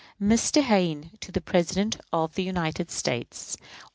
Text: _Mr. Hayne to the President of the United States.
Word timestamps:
_Mr. 0.33 0.63
Hayne 0.63 1.11
to 1.19 1.31
the 1.31 1.39
President 1.41 1.97
of 2.11 2.33
the 2.33 2.41
United 2.41 2.89
States. 2.89 3.55